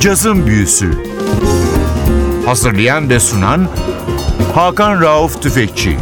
[0.00, 0.90] Cazın Büyüsü
[2.46, 3.68] Hazırlayan ve sunan
[4.54, 5.96] Hakan Rauf Tüfekçi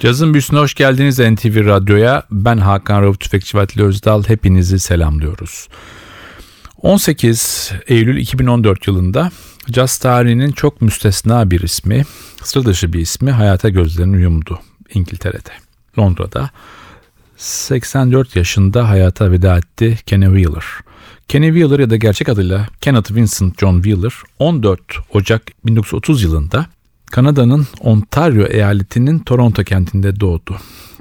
[0.00, 2.22] Cazın Büyüsü'ne hoş geldiniz NTV Radyo'ya.
[2.30, 4.24] Ben Hakan Rauf Tüfekçi ve Atli Özdal.
[4.24, 5.68] Hepinizi selamlıyoruz.
[6.82, 9.30] 18 Eylül 2014 yılında
[9.70, 12.04] caz tarihinin çok müstesna bir ismi,
[12.42, 14.60] sıra dışı bir ismi hayata gözlerini yumdu
[14.94, 15.50] İngiltere'de,
[15.98, 16.50] Londra'da.
[17.40, 20.64] 84 yaşında hayata veda etti Kenny Wheeler.
[21.28, 24.80] Kenny Wheeler ya da gerçek adıyla Kenneth Vincent John Wheeler 14
[25.14, 26.66] Ocak 1930 yılında
[27.10, 30.56] Kanada'nın Ontario eyaletinin Toronto kentinde doğdu.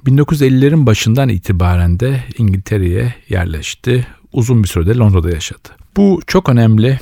[0.06, 4.08] 1950'lerin başından itibaren de İngiltere'ye yerleşti.
[4.34, 5.70] Uzun bir sürede Londra'da yaşadı.
[5.98, 7.00] Bu çok önemli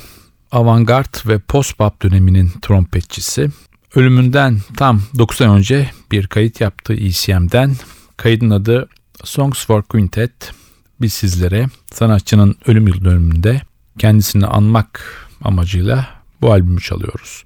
[0.52, 3.48] avantgard ve post-bop döneminin trompetçisi.
[3.94, 7.76] Ölümünden tam 9 ay önce bir kayıt yaptığı ECM'den.
[8.16, 8.88] Kaydın adı
[9.24, 10.52] Songs for Quintet.
[11.00, 13.62] Biz sizlere sanatçının ölüm yıl dönümünde
[13.98, 15.00] kendisini anmak
[15.44, 16.08] amacıyla
[16.40, 17.44] bu albümü çalıyoruz.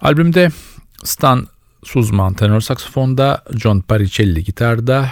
[0.00, 0.50] Albümde
[1.04, 1.46] Stan
[1.84, 5.10] Suzman tenor saksafonda, John Paricelli gitarda,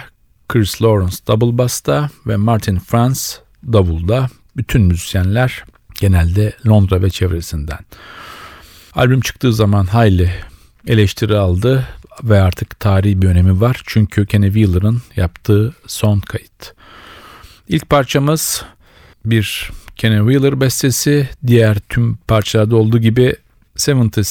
[0.49, 3.39] Chris Lawrence double bass'ta ve Martin Franz
[3.73, 4.29] davulda.
[4.57, 5.63] Bütün müzisyenler
[5.99, 7.79] genelde Londra ve çevresinden.
[8.95, 10.33] Albüm çıktığı zaman hayli
[10.87, 11.87] eleştiri aldı
[12.23, 13.81] ve artık tarihi bir önemi var.
[13.85, 16.73] Çünkü Kenny Wheeler'ın yaptığı son kayıt.
[17.67, 18.63] İlk parçamız
[19.25, 21.29] bir Kenny Wheeler bestesi.
[21.47, 23.35] Diğer tüm parçalarda olduğu gibi
[23.87, 24.23] 76.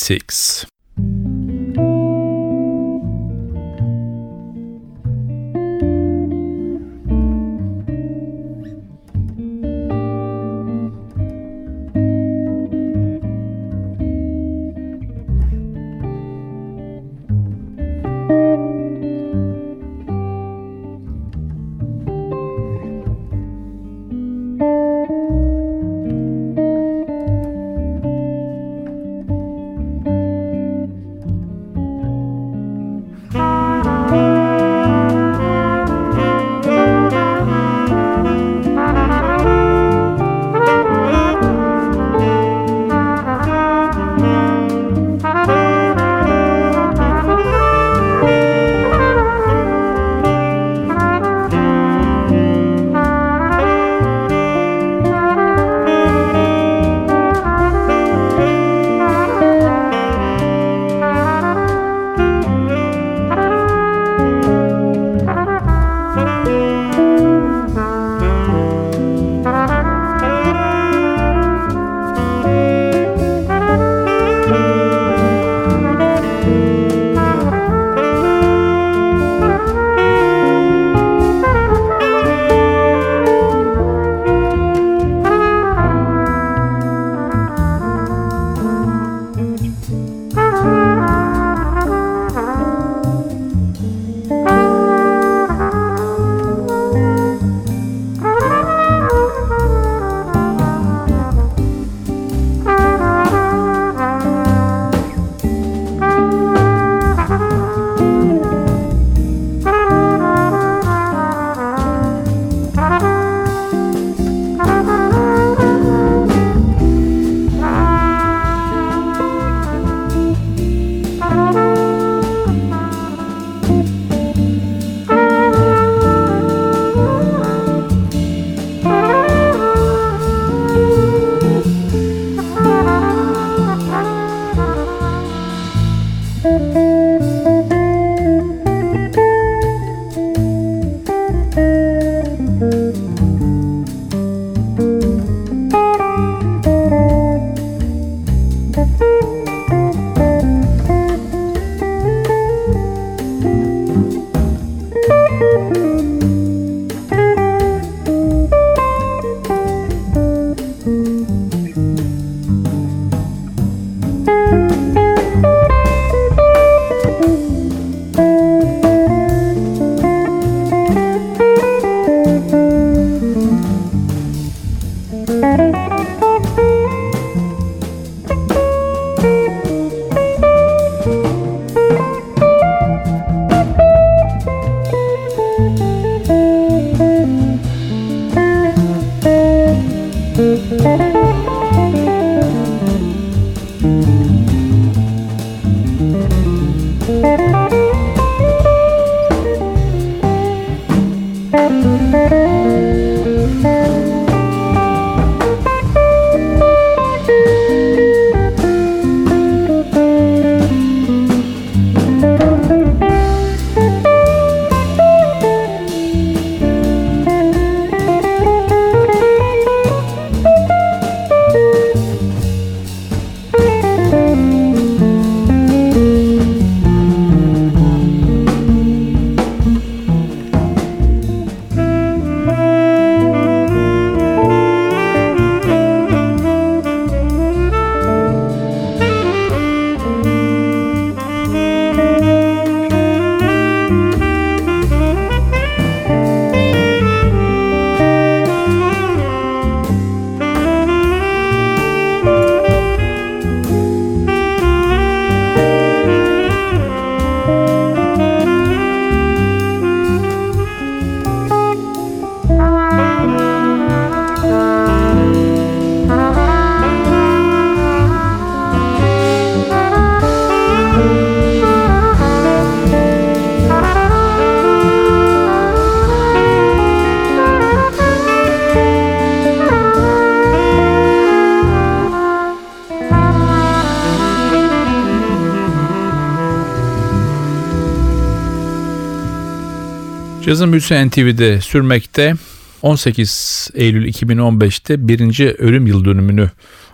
[290.52, 292.34] Cazın büyüsü NTV'de sürmekte.
[292.82, 296.50] 18 Eylül 2015'te birinci ölüm yıl dönümünü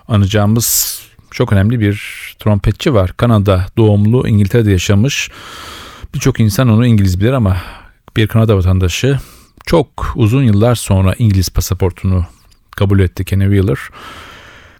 [0.08, 0.99] anacağımız
[1.31, 2.02] çok önemli bir
[2.38, 3.12] trompetçi var.
[3.16, 5.31] Kanada doğumlu İngiltere'de yaşamış.
[6.14, 7.56] Birçok insan onu İngiliz bilir ama
[8.16, 9.19] bir Kanada vatandaşı
[9.66, 12.26] çok uzun yıllar sonra İngiliz pasaportunu
[12.70, 13.78] kabul etti Kenny Wheeler.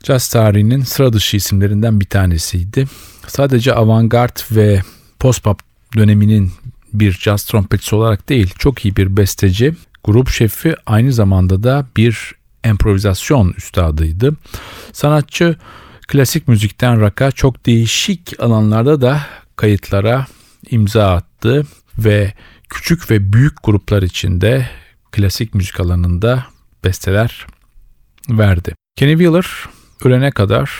[0.05, 2.87] Jazz tarihinin sıra dışı isimlerinden bir tanesiydi.
[3.27, 4.83] Sadece avantgard ve
[5.19, 5.59] post-pop
[5.97, 6.53] döneminin
[7.01, 9.75] bir jazz trompetçisi olarak değil, çok iyi bir besteci,
[10.05, 12.35] grup şefi aynı zamanda da bir
[12.65, 14.37] improvizasyon üstadıydı.
[14.93, 15.57] Sanatçı
[16.09, 19.21] klasik müzikten rock'a çok değişik alanlarda da
[19.57, 20.27] kayıtlara
[20.71, 21.67] imza attı
[21.99, 22.33] ve
[22.69, 24.69] küçük ve büyük gruplar içinde
[25.13, 26.45] klasik müzik alanında
[26.85, 27.47] besteler
[28.31, 28.75] verdi.
[28.97, 29.47] Kenny Wheeler
[30.05, 30.71] ölene kadar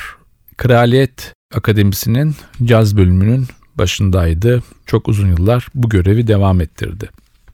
[0.57, 3.47] Kraliyet Akademisi'nin caz bölümünün
[3.79, 4.63] başındaydı.
[4.87, 7.09] Çok uzun yıllar bu görevi devam ettirdi.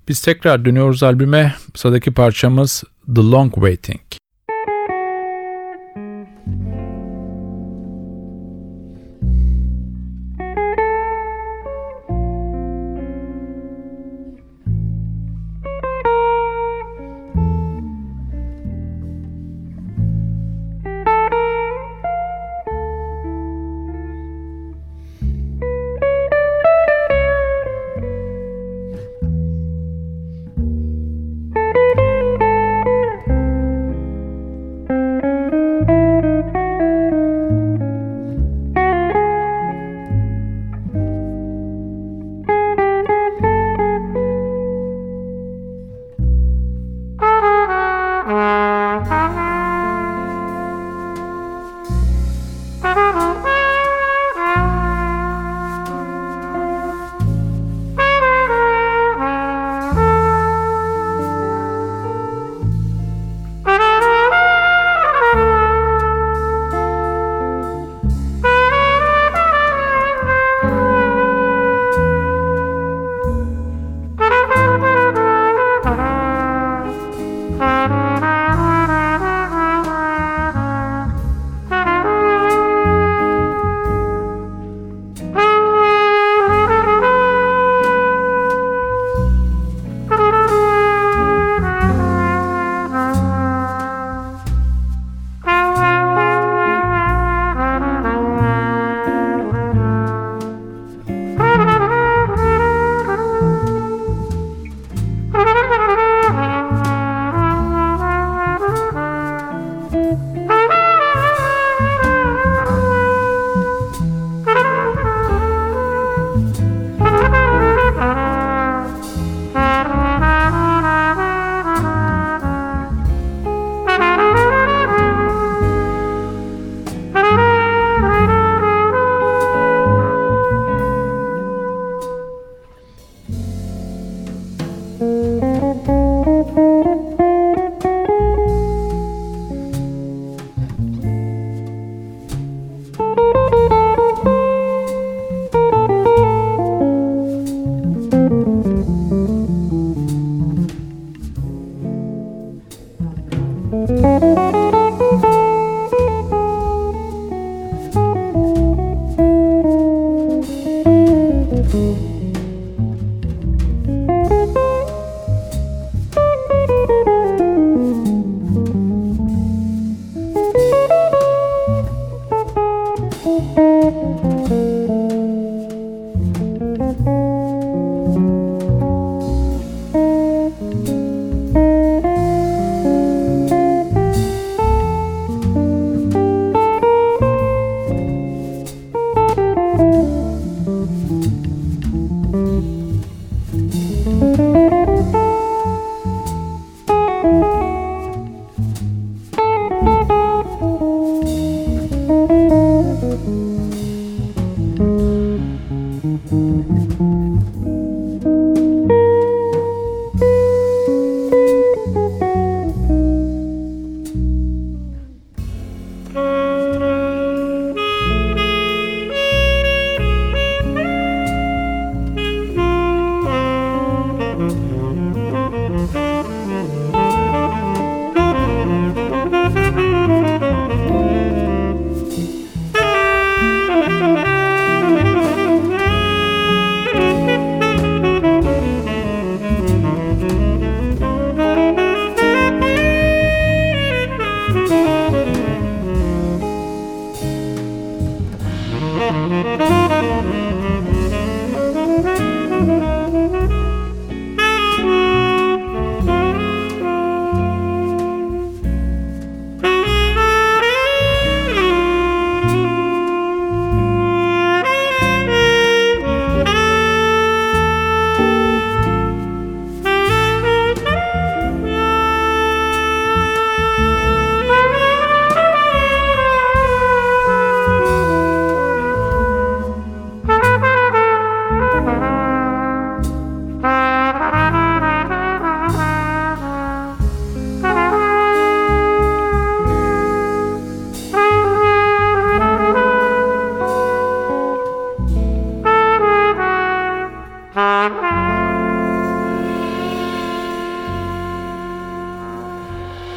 [0.09, 1.55] Biz tekrar dönüyoruz albüme.
[1.75, 2.85] Sıradaki parçamız
[3.15, 4.01] The Long Waiting.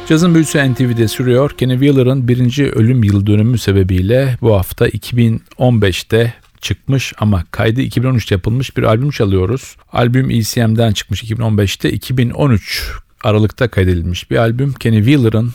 [0.08, 1.50] Cazın büyüsü NTV'de sürüyor.
[1.50, 8.76] Kenny Wheeler'ın birinci ölüm yıl dönümü sebebiyle bu hafta 2015'te çıkmış ama kaydı 2013'te yapılmış
[8.76, 9.76] bir albüm çalıyoruz.
[9.92, 12.90] Albüm ECM'den çıkmış 2015'te 2013
[13.24, 14.72] Aralık'ta kaydedilmiş bir albüm.
[14.72, 15.52] Kenny Wheeler'ın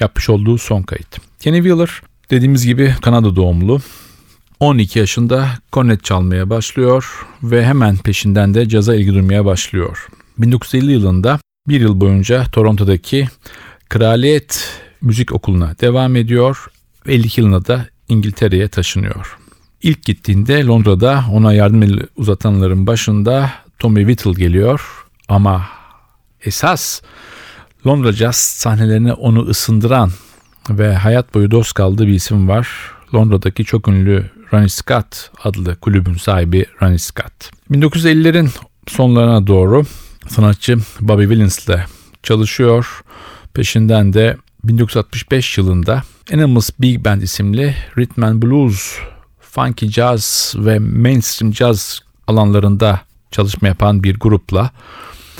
[0.00, 1.18] yapmış olduğu son kayıt.
[1.40, 3.80] Kenny Wheeler dediğimiz gibi Kanada doğumlu.
[4.60, 10.06] 12 yaşında kornet çalmaya başlıyor ve hemen peşinden de caza ilgi duymaya başlıyor.
[10.38, 11.38] 1950 yılında
[11.68, 13.28] bir yıl boyunca Toronto'daki
[13.94, 16.66] Kraliyet Müzik Okulu'na devam ediyor.
[17.06, 19.38] 52 yılında da İngiltere'ye taşınıyor.
[19.82, 25.66] İlk gittiğinde Londra'da ona yardım eli uzatanların başında Tommy Whittle geliyor ama
[26.44, 27.02] esas
[27.86, 30.10] Londra Jazz sahnelerine onu ısındıran
[30.70, 32.68] ve hayat boyu dost kaldığı bir isim var.
[33.14, 37.50] Londra'daki çok ünlü Ronnie Scott adlı kulübün sahibi Ronnie Scott.
[37.70, 38.48] 1950'lerin
[38.88, 39.84] sonlarına doğru
[40.28, 41.86] sanatçı Bobby Williams ile
[42.22, 43.04] çalışıyor.
[43.54, 48.98] Peşinden de 1965 yılında Animals Big Band isimli rhythm and blues,
[49.40, 54.70] funky jazz ve mainstream jazz alanlarında çalışma yapan bir grupla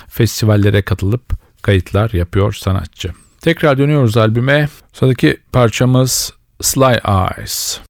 [0.08, 1.22] festivallere katılıp
[1.62, 3.12] kayıtlar yapıyor sanatçı.
[3.40, 4.68] Tekrar dönüyoruz albüme.
[4.92, 7.80] Sıradaki parçamız Sly Eyes.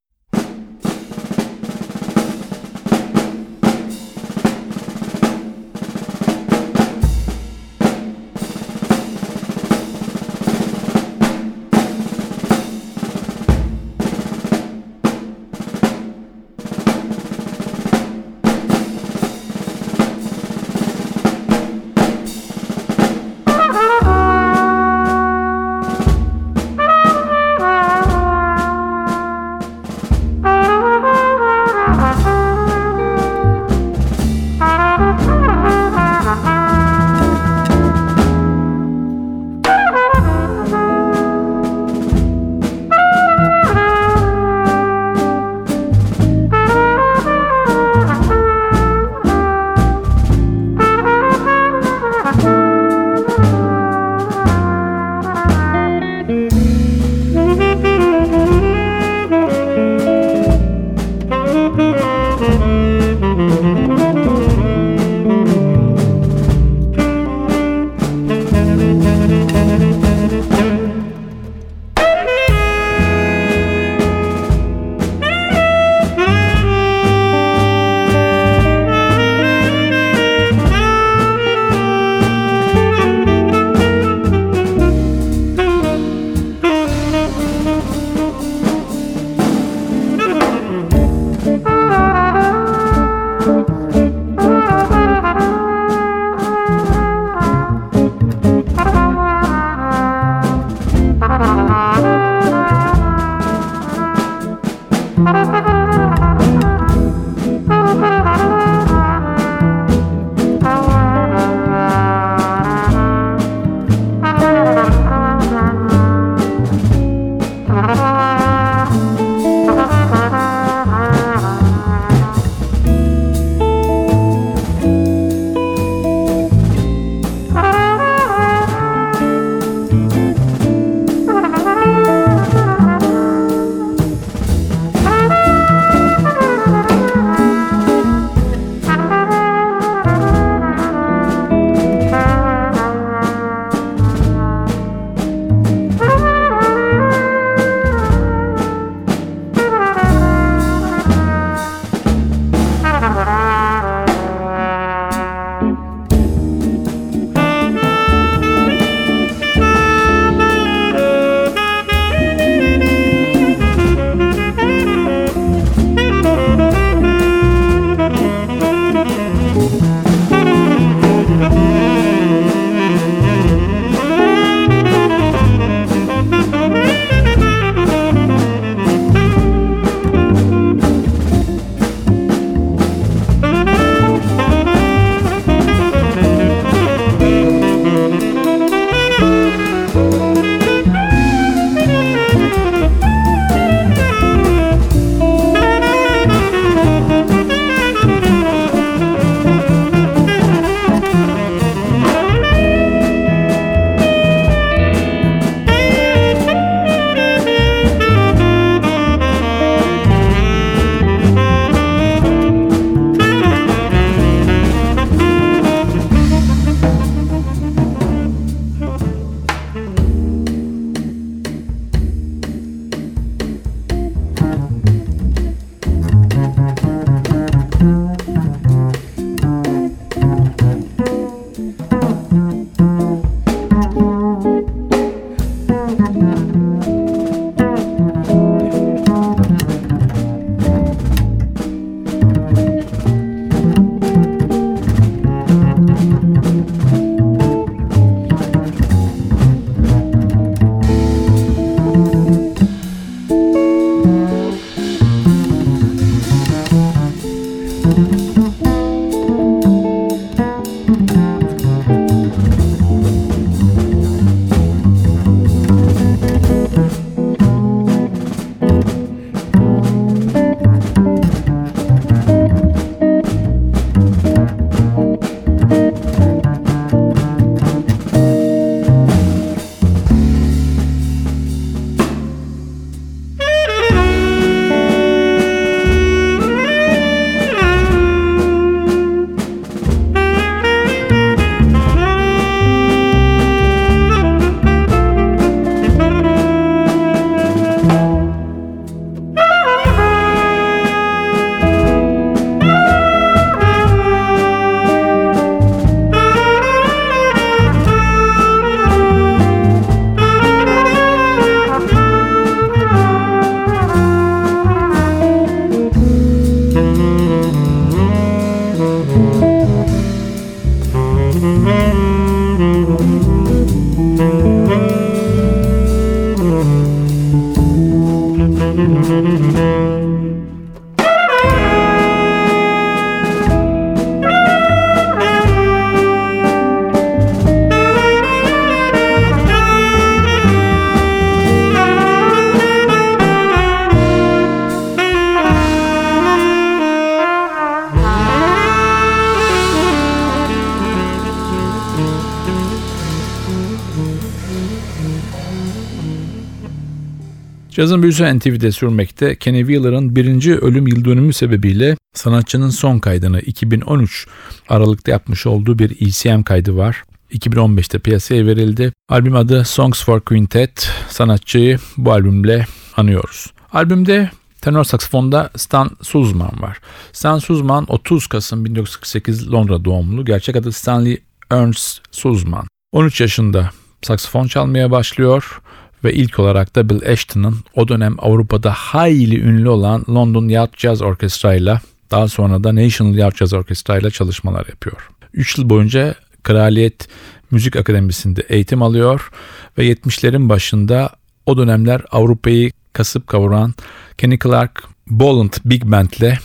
[357.85, 359.37] Cazın büyüsü NTV'de sürmekte.
[359.37, 364.27] Kenny Wheeler'ın birinci ölüm yıl dönümü sebebiyle sanatçının son kaydını 2013
[364.69, 367.03] Aralık'ta yapmış olduğu bir ECM kaydı var.
[367.33, 368.93] 2015'te piyasaya verildi.
[369.09, 370.91] Albüm adı Songs for Quintet.
[371.09, 372.67] Sanatçıyı bu albümle
[372.97, 373.47] anıyoruz.
[373.73, 376.79] Albümde tenor saksafonda Stan Suzman var.
[377.13, 380.25] Stan Suzman 30 Kasım 1948 Londra doğumlu.
[380.25, 382.67] Gerçek adı Stanley Ernst Suzman.
[382.93, 383.71] 13 yaşında
[384.03, 385.61] saksafon çalmaya başlıyor
[386.05, 391.03] ve ilk olarak da Bill Ashton'ın o dönem Avrupa'da hayli ünlü olan London Yacht Jazz
[391.03, 395.09] Orkestra ile daha sonra da National Yacht Jazz Orkestra ile çalışmalar yapıyor.
[395.33, 397.09] 3 yıl boyunca Kraliyet
[397.51, 399.31] Müzik Akademisi'nde eğitim alıyor
[399.79, 401.11] ve 70'lerin başında
[401.47, 403.75] o dönemler Avrupa'yı kasıp kavuran
[404.19, 406.39] Kenny Clark Boland Big Band ile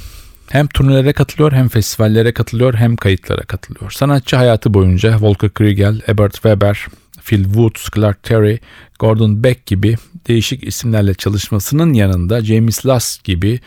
[0.50, 3.91] hem turnelere katılıyor hem festivallere katılıyor hem kayıtlara katılıyor.
[3.91, 6.88] Sanatçı hayatı boyunca Volker Kriegel, Ebert Weber,
[7.30, 8.60] Phil Woods, Clark Terry,
[9.00, 9.96] Gordon Beck gibi
[10.28, 13.60] değişik isimlerle çalışmasının yanında James Last gibi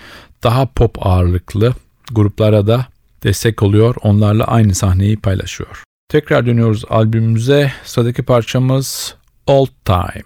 [0.43, 1.75] daha pop ağırlıklı
[2.13, 2.87] gruplara da
[3.23, 3.95] destek oluyor.
[4.03, 5.83] Onlarla aynı sahneyi paylaşıyor.
[6.09, 7.73] Tekrar dönüyoruz albümümüze.
[7.85, 9.15] Sıradaki parçamız
[9.47, 10.23] Old Time.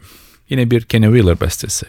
[0.50, 1.86] Yine bir Kenny Wheeler bestesi.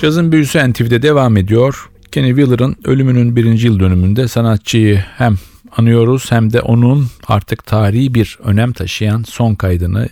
[0.00, 1.90] Cazın büyüsü NTV'de devam ediyor.
[2.12, 5.34] Kenny Wheeler'ın ölümünün birinci yıl dönümünde sanatçıyı hem
[5.76, 10.08] anıyoruz hem de onun artık tarihi bir önem taşıyan son kaydını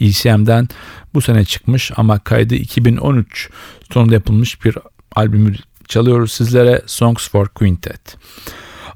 [0.00, 0.68] ECM'den
[1.14, 3.50] bu sene çıkmış ama kaydı 2013
[3.92, 4.78] sonunda yapılmış bir
[5.16, 5.54] albümü
[5.88, 8.16] çalıyoruz sizlere Songs for Quintet.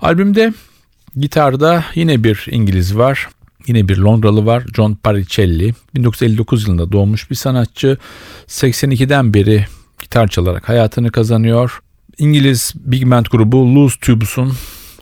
[0.00, 0.52] Albümde
[1.16, 3.28] gitarda yine bir İngiliz var.
[3.66, 5.74] Yine bir Londralı var John Paricelli.
[5.94, 7.98] 1959 yılında doğmuş bir sanatçı.
[8.46, 9.66] 82'den beri
[9.98, 11.80] gitar çalarak hayatını kazanıyor.
[12.18, 14.52] İngiliz Big Band grubu Loose Tubes'un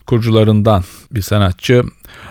[0.07, 1.83] kurucularından bir sanatçı.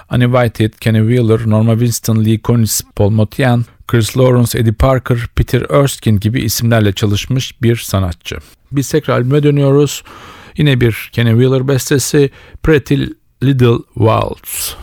[0.09, 5.61] Annie Whitehead, Kenny Wheeler, Norma Winston, Lee Konitz, Paul Motian, Chris Lawrence, Eddie Parker, Peter
[5.69, 8.37] Erskine gibi isimlerle çalışmış bir sanatçı.
[8.71, 10.03] Biz tekrar albüme dönüyoruz.
[10.57, 12.29] Yine bir Kenny Wheeler bestesi
[12.63, 13.03] Pretty
[13.43, 14.75] Little Waltz.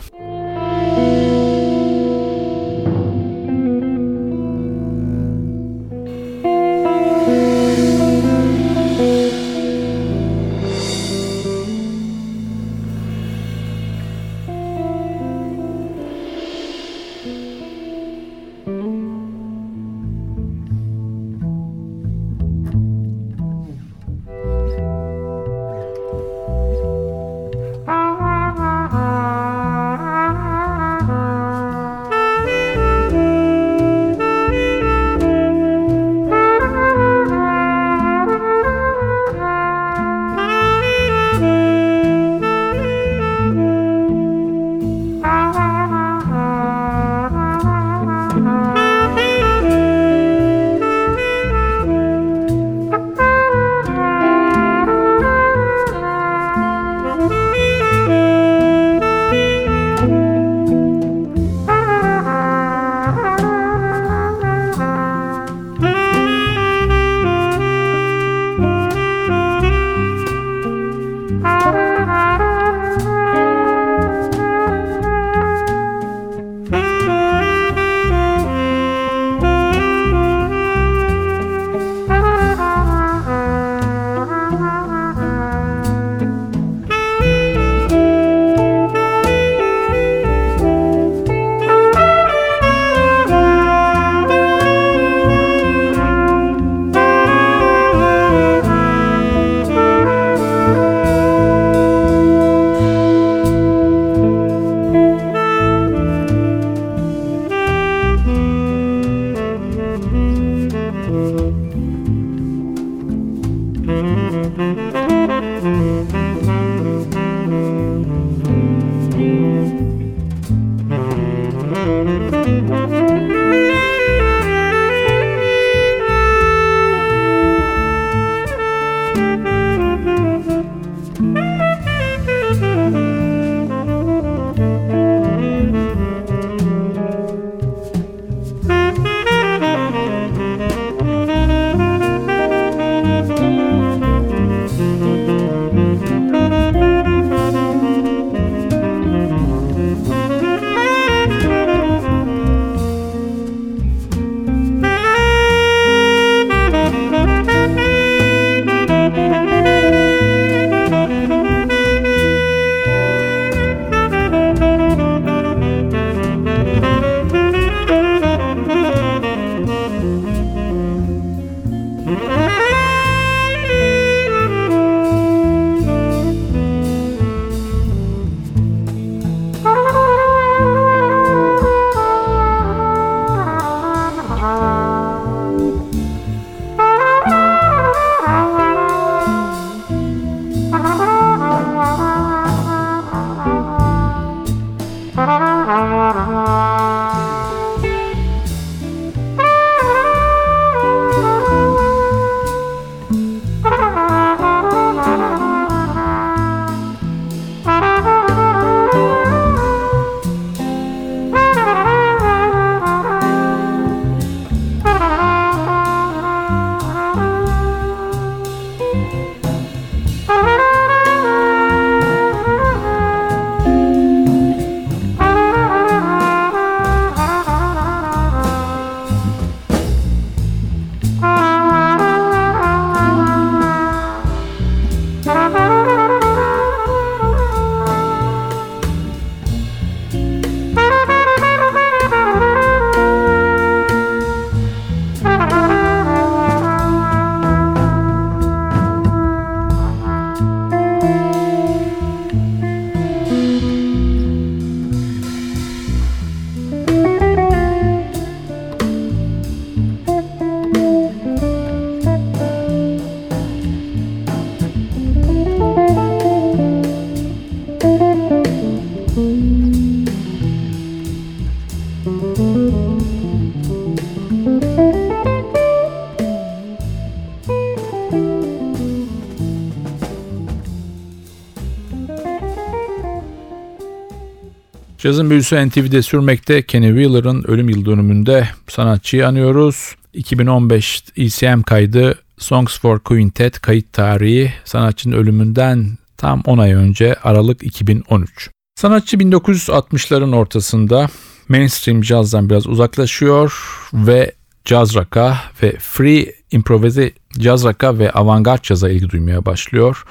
[284.99, 286.61] Cazın büyüsü NTV'de sürmekte.
[286.61, 289.95] Kenny Wheeler'ın ölüm yıl dönümünde sanatçıyı anıyoruz.
[290.13, 297.63] 2015 ECM kaydı Songs for Quintet kayıt tarihi sanatçının ölümünden tam 10 ay önce Aralık
[297.63, 298.49] 2013.
[298.75, 301.07] Sanatçı 1960'ların ortasında
[301.49, 303.53] mainstream cazdan biraz uzaklaşıyor
[303.93, 304.31] ve
[304.65, 310.03] caz rock'a ve free improvize caz rock'a ve avantgard caza ilgi duymaya başlıyor.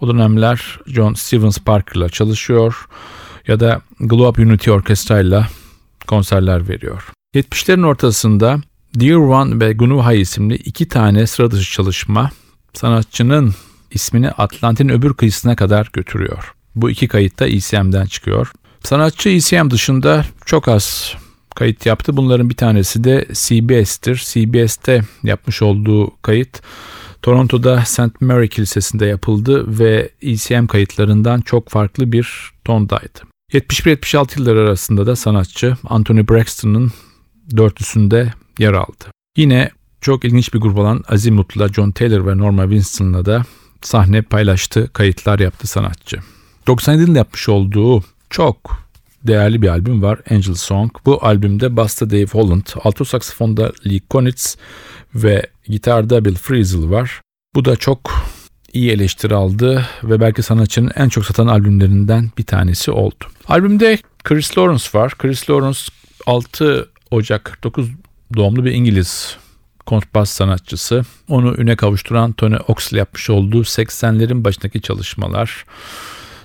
[0.00, 2.86] O dönemler John Stevens Parker'la çalışıyor
[3.48, 5.46] ya da Globe Unity Orkestra ile
[6.06, 7.12] konserler veriyor.
[7.34, 8.60] 70'lerin ortasında
[8.94, 12.30] Dear One ve Gunuhay isimli iki tane sıra dışı çalışma
[12.74, 13.54] sanatçının
[13.90, 16.54] ismini Atlantin öbür kıyısına kadar götürüyor.
[16.74, 18.52] Bu iki kayıt da ECM'den çıkıyor.
[18.84, 21.14] Sanatçı ECM dışında çok az
[21.54, 22.16] kayıt yaptı.
[22.16, 24.16] Bunların bir tanesi de CBS'tir.
[24.16, 26.62] CBS'te yapmış olduğu kayıt
[27.22, 28.20] Toronto'da St.
[28.20, 33.29] Mary Kilisesi'nde yapıldı ve ECM kayıtlarından çok farklı bir tondaydı.
[33.52, 36.92] 71-76 yıllar arasında da sanatçı Anthony Braxton'ın
[37.56, 39.04] dörtlüsünde yer aldı.
[39.36, 43.44] Yine çok ilginç bir grup olan Azimut'la John Taylor ve Norma Winston'la da
[43.82, 46.18] sahne paylaştı, kayıtlar yaptı sanatçı.
[46.66, 48.56] 97 yılında yapmış olduğu çok
[49.26, 50.90] değerli bir albüm var Angel Song.
[51.06, 54.56] Bu albümde basta Dave Holland, alto saksafonda Lee Konitz
[55.14, 57.20] ve gitarda Bill Frisell var.
[57.54, 58.10] Bu da çok
[58.72, 63.24] iyi eleştiri aldı ve belki sanatçının en çok satan albümlerinden bir tanesi oldu.
[63.48, 65.14] Albümde Chris Lawrence var.
[65.18, 65.80] Chris Lawrence
[66.26, 67.88] 6 Ocak 49
[68.36, 69.36] doğumlu bir İngiliz
[69.86, 71.02] kontrbas sanatçısı.
[71.28, 75.64] Onu üne kavuşturan Tony Oxley yapmış olduğu 80'lerin başındaki çalışmalar.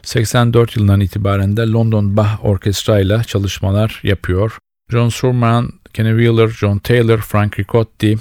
[0.04, 4.58] 84 yılından itibaren de London Bach Orkestra ile çalışmalar yapıyor.
[4.92, 8.16] John Surman, Kenny Wheeler, John Taylor, Frank Ricotti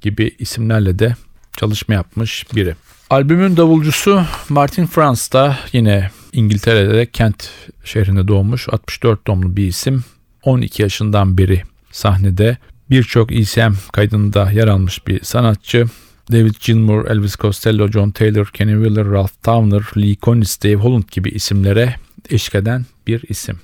[0.00, 1.14] gibi isimlerle de
[1.56, 2.74] çalışma yapmış biri.
[3.10, 7.50] Albümün davulcusu Martin Franz'da yine İngiltere'de Kent
[7.84, 10.04] şehrinde doğmuş 64 doğumlu bir isim.
[10.42, 12.56] 12 yaşından beri sahnede
[12.90, 15.86] birçok ECM kaydında yer almış bir sanatçı.
[16.32, 21.28] David Gilmour, Elvis Costello, John Taylor, Kenny Wheeler, Ralph Towner, Lee Konitz, Dave Holland gibi
[21.28, 21.94] isimlere
[22.30, 23.60] eşlik eden bir isim.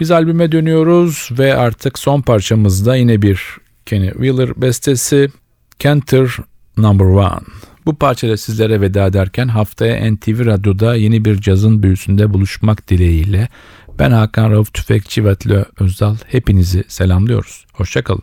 [0.00, 3.42] Biz albüme dönüyoruz ve artık son parçamızda yine bir
[3.86, 5.30] Kenny Wheeler bestesi
[5.78, 6.38] Cantor
[6.76, 7.59] Number One.
[7.90, 13.48] Bu parçayla sizlere veda ederken haftaya NTV Radyo'da yeni bir cazın büyüsünde buluşmak dileğiyle
[13.98, 15.36] ben Hakan Rauf Tüfekçi ve
[15.80, 17.66] Özdal hepinizi selamlıyoruz.
[17.72, 18.22] Hoşçakalın.